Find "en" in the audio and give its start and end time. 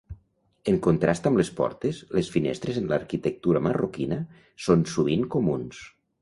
0.71-0.77, 2.81-2.87